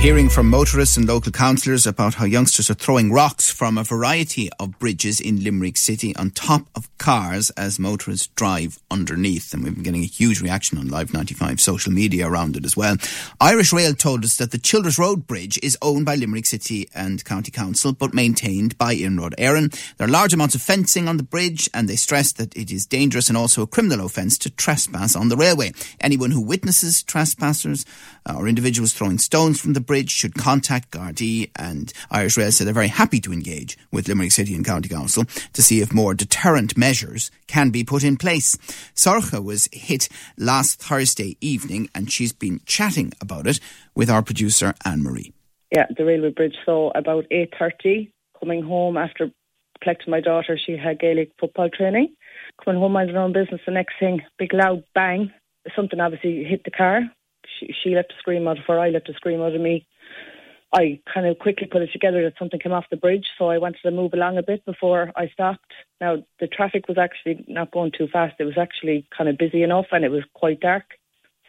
[0.00, 4.48] hearing from motorists and local councillors about how youngsters are throwing rocks from a variety
[4.58, 9.52] of bridges in Limerick City on top of cars as motorists drive underneath.
[9.52, 12.78] And we've been getting a huge reaction on Live 95 social media around it as
[12.78, 12.96] well.
[13.42, 17.22] Irish Rail told us that the Childers Road Bridge is owned by Limerick City and
[17.26, 19.70] County Council but maintained by Iarnród Éireann.
[19.98, 22.86] There are large amounts of fencing on the bridge and they stress that it is
[22.86, 25.72] dangerous and also a criminal offence to trespass on the railway.
[26.00, 27.84] Anyone who witnesses trespassers
[28.24, 32.64] uh, or individuals throwing stones from the bridge should contact Gardaí and Irish Rail said
[32.64, 36.14] they're very happy to engage with Limerick City and County Council to see if more
[36.14, 38.54] deterrent measures can be put in place.
[38.94, 40.08] Sorcha was hit
[40.38, 43.58] last Thursday evening and she's been chatting about it
[43.96, 45.32] with our producer Anne Marie.
[45.72, 46.54] Yeah, the railway bridge.
[46.64, 49.32] So about 8.30, coming home after
[49.82, 52.14] collecting my daughter, she had Gaelic football training.
[52.64, 55.32] Coming home, minding her own business, the next thing, big loud bang.
[55.74, 57.10] Something obviously hit the car
[57.58, 59.86] she, let a scream out of her, I let a scream out of me.
[60.72, 63.58] I kind of quickly put it together that something came off the bridge, so I
[63.58, 65.72] wanted to move along a bit before I stopped.
[66.00, 68.36] Now, the traffic was actually not going too fast.
[68.38, 70.84] It was actually kind of busy enough and it was quite dark.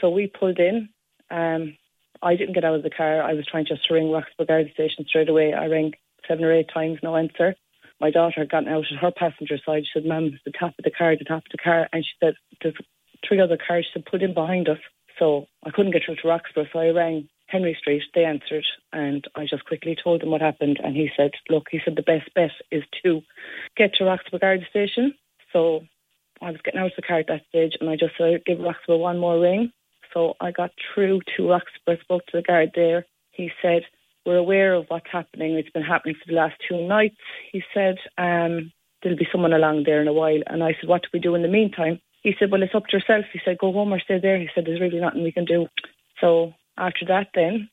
[0.00, 0.88] So we pulled in.
[1.30, 1.76] Um,
[2.22, 3.22] I didn't get out of the car.
[3.22, 5.52] I was trying just to ring Roxboro Guard Station straight away.
[5.52, 5.94] I rang
[6.26, 7.54] seven or eight times, no answer.
[8.00, 9.84] My daughter had gotten out at her passenger side.
[9.84, 11.88] She said, Mum, the top of the car, the top of the car.
[11.92, 12.74] And she said, there's
[13.26, 13.86] three other cars.
[13.86, 14.78] She said, put in behind us.
[15.18, 18.02] So I couldn't get through to Roxboro, so I rang Henry Street.
[18.14, 20.78] They answered, and I just quickly told them what happened.
[20.82, 23.22] And he said, "Look, he said the best bet is to
[23.76, 25.14] get to Roxboro Guard Station."
[25.52, 25.84] So
[26.40, 28.58] I was getting out of the car at that stage, and I just said, "Give
[28.58, 29.72] Roxboro one more ring."
[30.12, 33.06] So I got through to Roxboro, spoke to the guard there.
[33.32, 33.84] He said,
[34.24, 35.54] "We're aware of what's happening.
[35.54, 37.16] It's been happening for the last two nights."
[37.50, 41.02] He said, um, "There'll be someone along there in a while." And I said, "What
[41.02, 43.24] do we do in the meantime?" He said, well, it's up to yourself.
[43.32, 44.38] He said, go home or stay there.
[44.38, 45.68] He said, there's really nothing we can do.
[46.20, 47.70] So after that, then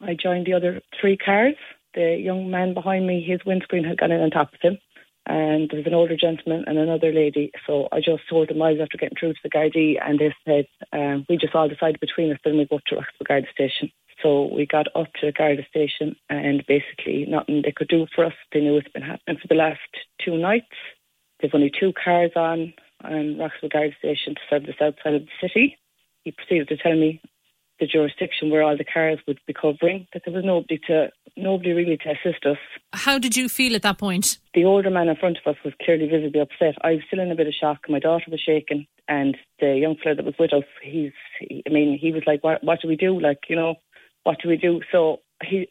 [0.00, 1.54] I joined the other three cars.
[1.94, 4.78] The young man behind me, his windscreen had gone in on top of him.
[5.26, 7.50] And there was an older gentleman and another lady.
[7.66, 10.34] So I just told them I was after getting through to the Gardaí, and they
[10.46, 13.90] said, um, we just all decided between us that we go to the Garda station.
[14.22, 18.24] So we got up to the Garda station, and basically nothing they could do for
[18.24, 18.32] us.
[18.52, 19.80] They knew it's been happening for the last
[20.24, 20.66] two nights.
[21.40, 22.72] There's only two cars on
[23.04, 25.78] um, Roxboro Guard Station to service outside of the city.
[26.24, 27.20] He proceeded to tell me
[27.80, 31.72] the jurisdiction where all the cars would be covering, that there was nobody to nobody
[31.72, 32.56] really to assist us.
[32.92, 34.38] How did you feel at that point?
[34.54, 36.74] The older man in front of us was clearly visibly upset.
[36.82, 37.80] I was still in a bit of shock.
[37.88, 41.70] My daughter was shaking, and the young fellow that was with us, he's, he, I
[41.70, 43.18] mean, he was like, "What, what do we do?
[43.20, 43.76] Like, you know,
[44.24, 45.68] what do we do?" So he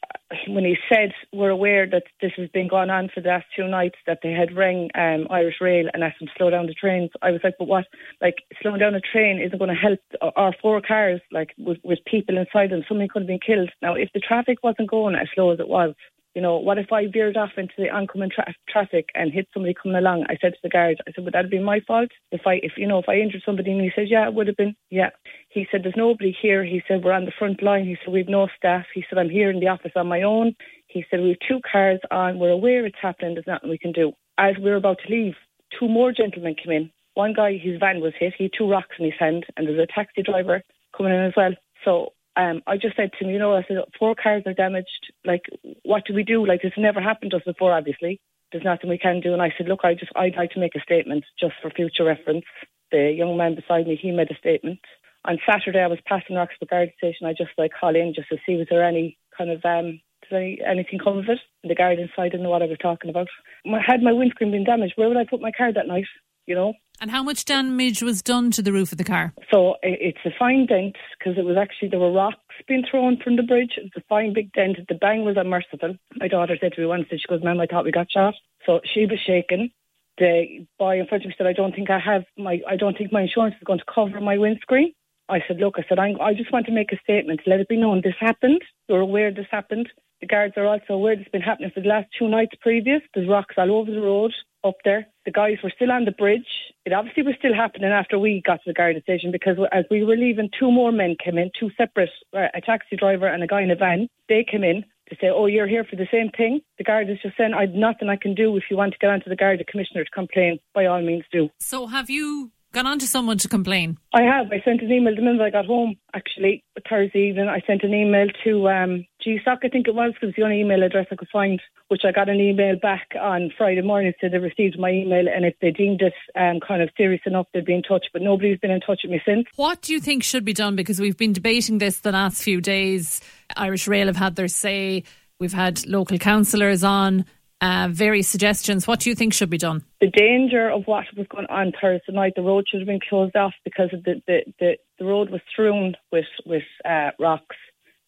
[0.47, 3.67] when he said we're aware that this has been going on for the last two
[3.67, 6.73] nights that they had rang um, Irish Rail and asked them to slow down the
[6.73, 7.11] trains.
[7.21, 7.85] I was like, but what?
[8.21, 9.99] Like slowing down a train isn't going to help
[10.35, 12.83] our four cars like with, with people inside them.
[12.87, 13.69] Somebody could have been killed.
[13.81, 15.93] Now, if the traffic wasn't going as slow as it was,
[16.37, 19.73] you know, what if I veered off into the oncoming tra- traffic and hit somebody
[19.73, 20.27] coming along?
[20.29, 22.09] I said to the guard, I said, would that be my fault?
[22.31, 24.45] If I, if, you know, if I injured somebody and he said, yeah, it would
[24.45, 24.75] have been.
[24.91, 25.09] Yeah.
[25.49, 26.63] He said, there's nobody here.
[26.63, 27.85] He said, we're on the front line.
[27.85, 28.85] He said, we've no staff.
[28.93, 30.53] He said, I'm here in the office on my own.
[30.85, 32.37] He said, we have two cars on.
[32.37, 33.33] We're aware it's happening.
[33.33, 34.11] There's nothing we can do.
[34.37, 35.33] As we were about to leave,
[35.79, 36.91] two more gentlemen came in.
[37.15, 38.35] One guy, his van was hit.
[38.37, 40.61] He had two rocks in his hand and there's a taxi driver
[40.95, 41.55] coming in as well.
[41.83, 45.11] So um, I just said to him, you know, I said, four cars are damaged.
[45.25, 45.45] Like,
[45.83, 46.45] what do we do?
[46.45, 48.21] Like, this never happened to us before, obviously.
[48.51, 49.33] There's nothing we can do.
[49.33, 52.05] And I said, look, I just, I'd like to make a statement just for future
[52.05, 52.45] reference.
[52.91, 54.79] The young man beside me, he made a statement.
[55.25, 57.27] On Saturday, I was passing Roxboro Guard Station.
[57.27, 59.99] I just like call in just to see was there any kind of um,
[60.29, 61.39] did any, anything come of it.
[61.63, 63.27] And the guard inside didn't know what I was talking about.
[63.65, 66.05] had my windscreen been damaged, where would I put my car that night?
[66.45, 69.33] You know, and how much damage was done to the roof of the car?
[69.51, 72.37] So it's a fine dent because it was actually there were rocks
[72.67, 73.73] being thrown from the bridge.
[73.77, 74.77] It's a fine big dent.
[74.87, 75.95] The bang was unmerciful.
[76.15, 78.35] My daughter said to me once, she goes, "Ma'am, I thought we got shot."
[78.65, 79.71] So she was shaken.
[80.17, 82.61] The boy in front of me said, "I don't think I have my.
[82.67, 84.93] I don't think my insurance is going to cover my windscreen."
[85.29, 87.41] I said, "Look, I said I, I just want to make a statement.
[87.45, 88.61] Let it be known this happened.
[88.87, 89.89] You're aware this happened.
[90.21, 93.01] The guards are also aware this has been happening for the last two nights previous.
[93.13, 95.07] There's rocks all over the road up there.
[95.25, 96.47] The guys were still on the bridge.
[96.85, 100.03] It obviously was still happening after we got to the guard station because as we
[100.03, 103.47] were leaving, two more men came in, two separate, uh, a taxi driver and a
[103.47, 104.07] guy in a van.
[104.29, 106.61] They came in to say, oh, you're here for the same thing.
[106.77, 108.55] The guard is just saying, I've nothing I can do.
[108.57, 111.23] If you want to get onto the guard, the commissioner to complain, by all means
[111.31, 111.49] do.
[111.59, 113.97] So have you gone on to someone to complain?
[114.13, 114.51] I have.
[114.51, 117.47] I sent an email the minute I got home, actually, Thursday evening.
[117.47, 120.83] I sent an email to um, GSOC, I think it was, because the only email
[120.83, 124.37] address I could find, which I got an email back on Friday morning, said they
[124.37, 127.73] received my email, and if they deemed it um, kind of serious enough, they'd be
[127.73, 129.47] in touch, but nobody's been in touch with me since.
[129.55, 130.75] What do you think should be done?
[130.75, 133.21] Because we've been debating this the last few days.
[133.55, 135.03] Irish Rail have had their say.
[135.39, 137.25] We've had local councillors on
[137.61, 138.87] uh, various suggestions.
[138.87, 139.83] What do you think should be done?
[139.99, 143.35] The danger of what was going on Thursday night, the road should have been closed
[143.35, 147.55] off because the, the, the, the road was strewn with, with uh, rocks.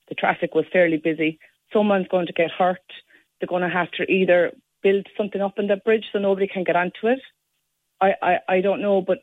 [0.09, 1.39] The traffic was fairly busy.
[1.73, 2.77] Someone's going to get hurt.
[3.39, 4.51] They're going to have to either
[4.81, 7.19] build something up in the bridge so nobody can get onto it.
[8.01, 9.19] I, I, I don't know, but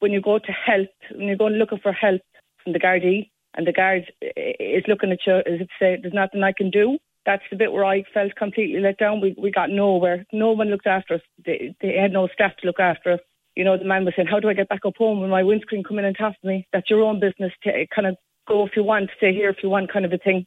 [0.00, 2.20] when you go to help, when you're going looking for help
[2.62, 6.42] from the Gardaí, and the guard is looking at you as if say, there's nothing
[6.42, 9.20] I can do, that's the bit where I felt completely let down.
[9.20, 10.24] We we got nowhere.
[10.32, 11.20] No one looked after us.
[11.44, 13.20] They, they had no staff to look after us.
[13.56, 15.42] You know, the man was saying, "How do I get back up home when my
[15.42, 17.52] windscreen coming on top of me?" That's your own business.
[17.64, 18.16] To kind of
[18.48, 20.46] go if you want, stay here if you want, kind of a thing.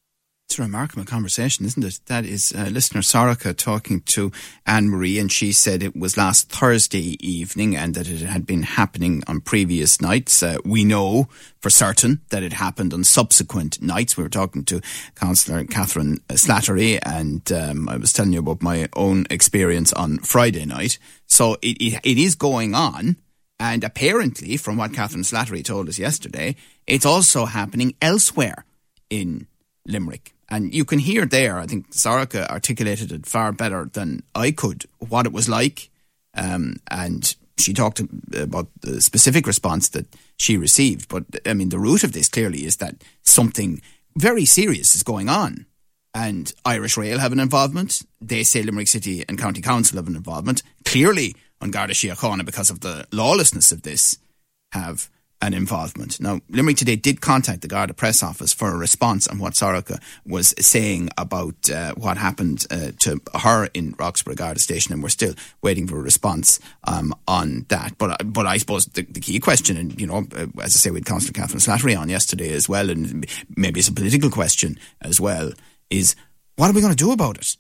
[0.50, 2.00] It's a remarkable conversation, isn't it?
[2.08, 4.32] That is uh, listener Sorcha talking to
[4.66, 8.64] Anne Marie, and she said it was last Thursday evening and that it had been
[8.64, 10.42] happening on previous nights.
[10.42, 11.30] Uh, we know
[11.62, 14.18] for certain that it happened on subsequent nights.
[14.18, 14.82] We were talking to
[15.14, 20.66] Councillor Catherine Slattery, and um, I was telling you about my own experience on Friday
[20.66, 20.98] night.
[21.28, 23.18] So it, it, it is going on.
[23.60, 26.56] And apparently, from what Catherine Slattery told us yesterday,
[26.88, 28.66] it's also happening elsewhere
[29.12, 29.46] in
[29.86, 30.34] Limerick.
[30.50, 34.86] And you can hear there, I think Sorcha articulated it far better than I could,
[34.98, 35.90] what it was like.
[36.34, 38.02] Um, and she talked
[38.34, 40.08] about the specific response that
[40.38, 41.08] she received.
[41.08, 43.82] But I mean, the root of this clearly is that something
[44.16, 45.66] very serious is going on.
[46.14, 48.02] And Irish Rail have an involvement.
[48.20, 50.64] They say Limerick City and County Council have an involvement.
[50.84, 54.18] Clearly, on Garda Síochána, because of the lawlessness of this,
[54.72, 55.10] have
[55.42, 56.20] an involvement.
[56.20, 60.02] Now, Limerick Today did contact the Garda press office for a response on what Sorcha
[60.26, 65.10] was saying about uh, what happened uh, to her in Roxboro Garda Station, and we're
[65.10, 67.98] still waiting for a response um, on that.
[67.98, 70.94] But but I suppose the, the, key question, and you know, uh, as I say,
[70.94, 73.26] had Councillor Catherine Slattery on yesterday as well, and
[73.56, 75.52] maybe it's a political question as well,
[75.90, 76.16] is
[76.58, 77.56] what are we going to do about it?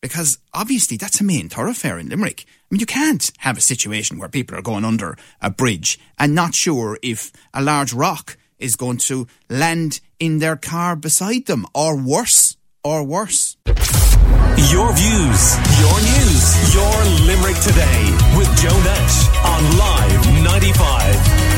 [0.00, 2.44] because obviously that's a main thoroughfare in Limerick.
[2.48, 6.34] I mean, you can't have a situation where people are going under a bridge and
[6.34, 11.66] not sure if a large rock is going to land in their car beside them,
[11.74, 13.56] or worse, or worse.
[13.66, 21.57] Your views, your news, your Limerick today with Joe Nash on Live 95.